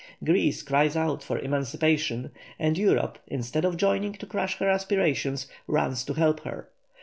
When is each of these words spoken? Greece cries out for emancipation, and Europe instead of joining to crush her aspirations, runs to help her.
Greece 0.23 0.63
cries 0.63 0.95
out 0.97 1.21
for 1.21 1.37
emancipation, 1.37 2.31
and 2.57 2.75
Europe 2.75 3.19
instead 3.27 3.63
of 3.63 3.77
joining 3.77 4.13
to 4.13 4.25
crush 4.25 4.57
her 4.57 4.67
aspirations, 4.67 5.45
runs 5.67 6.03
to 6.05 6.13
help 6.13 6.39
her. 6.39 6.67